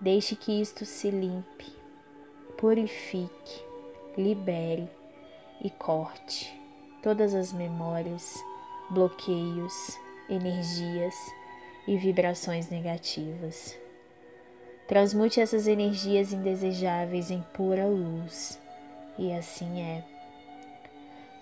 [0.00, 1.66] Deixe que isto se limpe,
[2.56, 3.62] purifique,
[4.16, 4.88] libere
[5.62, 6.58] e corte
[7.02, 8.42] todas as memórias,
[8.88, 11.14] bloqueios, energias
[11.86, 13.78] e vibrações negativas.
[14.88, 18.58] Transmute essas energias indesejáveis em pura luz,
[19.18, 20.04] e assim é.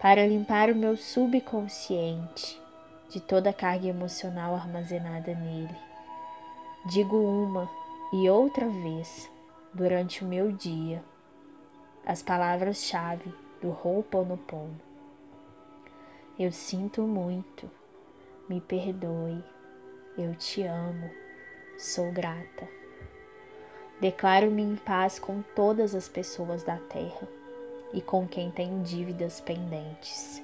[0.00, 2.60] Para limpar o meu subconsciente
[3.08, 5.76] de toda a carga emocional armazenada nele,
[6.86, 7.68] digo uma
[8.12, 9.30] e outra vez
[9.74, 11.04] durante o meu dia
[12.06, 14.80] as palavras-chave do Ho'oponopono.
[16.38, 17.70] Eu sinto muito,
[18.48, 19.44] me perdoe,
[20.16, 21.10] eu te amo,
[21.76, 22.66] sou grata.
[24.00, 27.28] Declaro-me em paz com todas as pessoas da terra
[27.92, 30.42] e com quem tenho dívidas pendentes.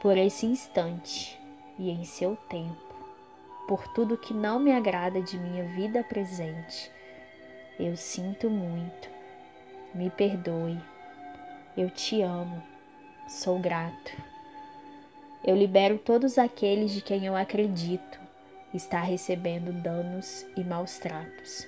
[0.00, 1.38] Por esse instante
[1.78, 2.85] e em seu tempo,
[3.66, 6.90] por tudo que não me agrada de minha vida presente.
[7.78, 9.08] Eu sinto muito.
[9.94, 10.80] Me perdoe.
[11.76, 12.62] Eu te amo.
[13.28, 14.12] Sou grato.
[15.44, 18.18] Eu libero todos aqueles de quem eu acredito
[18.72, 21.66] estar recebendo danos e maus tratos,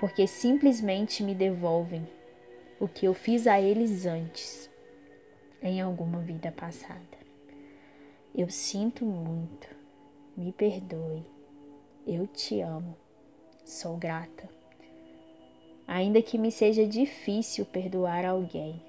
[0.00, 2.06] porque simplesmente me devolvem
[2.80, 4.70] o que eu fiz a eles antes,
[5.62, 7.00] em alguma vida passada.
[8.34, 9.81] Eu sinto muito
[10.36, 11.24] me perdoe.
[12.06, 12.96] Eu te amo.
[13.64, 14.48] Sou grata.
[15.86, 18.82] Ainda que me seja difícil perdoar alguém,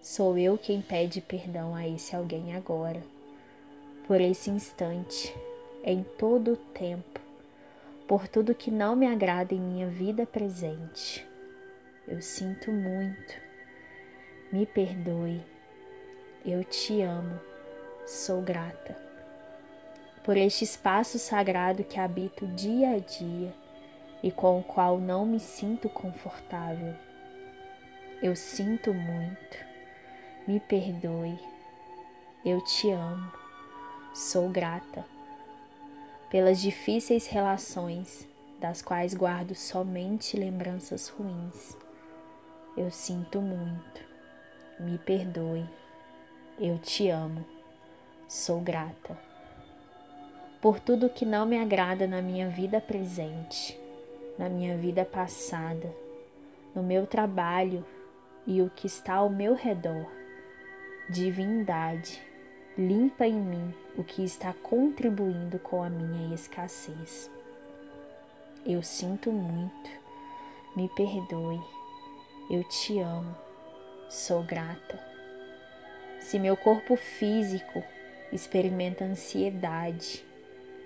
[0.00, 3.02] sou eu quem pede perdão a esse alguém agora,
[4.06, 5.34] por esse instante,
[5.84, 7.20] em todo o tempo,
[8.08, 11.26] por tudo que não me agrada em minha vida presente.
[12.08, 13.34] Eu sinto muito.
[14.50, 15.40] Me perdoe.
[16.44, 17.38] Eu te amo.
[18.06, 19.11] Sou grata
[20.22, 23.52] por este espaço sagrado que habito dia a dia
[24.22, 26.94] e com o qual não me sinto confortável.
[28.22, 29.58] Eu sinto muito,
[30.46, 31.36] me perdoe,
[32.44, 33.32] eu te amo,
[34.14, 35.04] sou grata
[36.30, 38.26] pelas difíceis relações
[38.60, 41.76] das quais guardo somente lembranças ruins.
[42.76, 44.00] Eu sinto muito,
[44.78, 45.68] me perdoe,
[46.60, 47.44] eu te amo,
[48.28, 49.31] sou grata
[50.62, 53.76] por tudo que não me agrada na minha vida presente,
[54.38, 55.92] na minha vida passada,
[56.72, 57.84] no meu trabalho
[58.46, 60.06] e o que está ao meu redor.
[61.10, 62.22] Divindade,
[62.78, 67.28] limpa em mim o que está contribuindo com a minha escassez.
[68.64, 69.90] Eu sinto muito,
[70.76, 71.60] me perdoe,
[72.48, 73.34] eu te amo,
[74.08, 74.96] sou grata.
[76.20, 77.82] Se meu corpo físico
[78.32, 80.24] experimenta ansiedade,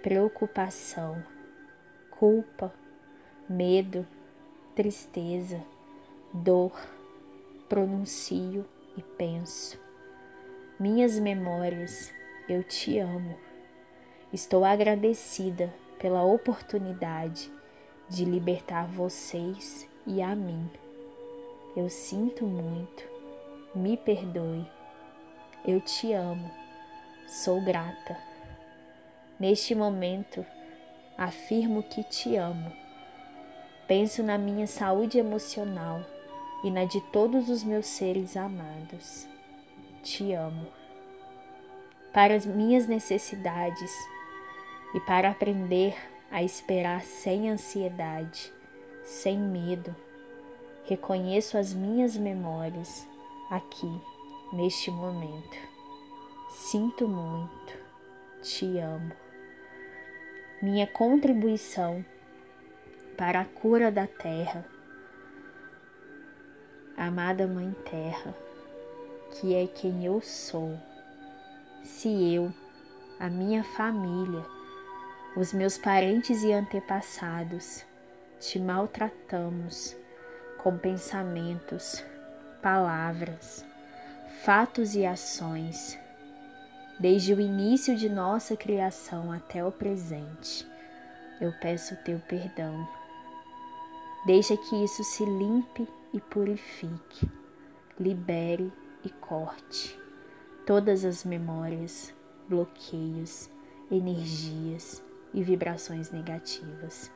[0.07, 1.21] preocupação,
[2.13, 2.73] culpa,
[3.49, 4.07] medo,
[4.73, 5.61] tristeza,
[6.33, 6.81] dor,
[7.69, 8.65] pronuncio
[8.97, 9.77] e penso.
[10.79, 12.15] Minhas memórias,
[12.49, 13.37] eu te amo.
[14.33, 17.51] Estou agradecida pela oportunidade
[18.09, 20.71] de libertar vocês e a mim.
[21.77, 23.03] Eu sinto muito,
[23.75, 24.71] me perdoe.
[25.67, 26.49] Eu te amo,
[27.27, 28.36] sou grata.
[29.39, 30.47] Neste momento,
[31.17, 32.73] afirmo que te amo.
[33.87, 36.01] Penso na minha saúde emocional
[36.65, 39.29] e na de todos os meus seres amados.
[40.03, 40.67] Te amo.
[42.15, 43.93] Para as minhas necessidades
[44.95, 45.95] e para aprender
[46.31, 48.51] a esperar sem ansiedade,
[49.05, 49.95] sem medo,
[50.87, 53.07] reconheço as minhas memórias
[53.51, 54.01] aqui,
[54.55, 55.59] neste momento.
[56.49, 57.79] Sinto muito,
[58.43, 59.26] te amo
[60.61, 62.03] minha contribuição
[63.17, 64.65] para a cura da terra.
[66.97, 68.35] Amada Mãe Terra,
[69.33, 70.81] que é quem eu sou,
[71.85, 72.51] se eu,
[73.21, 74.45] a minha família,
[75.37, 77.85] os meus parentes e antepassados
[78.41, 79.95] te maltratamos
[80.57, 82.03] com pensamentos,
[82.63, 83.63] palavras,
[84.43, 85.99] fatos e ações
[86.99, 90.67] desde o início de nossa criação até o presente.
[91.41, 92.87] Eu peço o teu perdão
[94.27, 97.31] Deixa que isso se limpe e purifique,
[97.97, 98.73] libere
[99.05, 99.97] e corte
[100.67, 102.13] todas as memórias,
[102.49, 103.49] bloqueios,
[103.89, 105.01] energias
[105.33, 107.09] e vibrações negativas.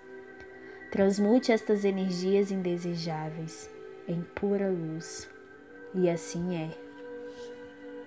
[0.92, 3.68] Transmute estas energias indesejáveis
[4.06, 5.28] em pura luz,
[5.92, 6.70] e assim é.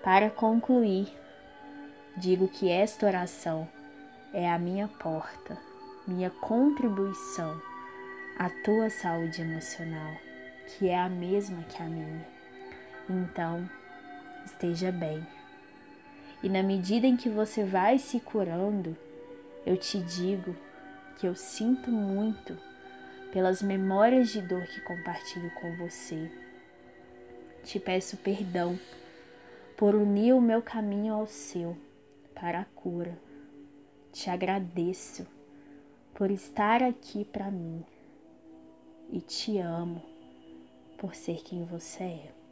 [0.01, 1.11] Para concluir,
[2.15, 3.67] digo que esta oração
[4.33, 5.57] é a minha porta,
[6.07, 7.59] minha contribuição
[8.37, 10.13] à tua saúde emocional,
[10.67, 12.25] que é a mesma que a minha.
[13.09, 13.67] Então,
[14.45, 15.25] esteja bem.
[16.41, 18.95] E na medida em que você vai se curando,
[19.65, 20.55] eu te digo
[21.17, 22.57] que eu sinto muito
[23.31, 26.29] pelas memórias de dor que compartilho com você.
[27.63, 28.77] Te peço perdão
[29.77, 31.77] por unir o meu caminho ao seu
[32.43, 33.17] para a cura.
[34.11, 35.25] Te agradeço
[36.13, 37.85] por estar aqui para mim
[39.09, 40.03] e te amo
[40.97, 42.42] por ser quem você é.